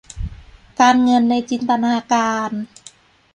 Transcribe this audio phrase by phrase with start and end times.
[0.79, 2.51] การเงินในจินตนาการ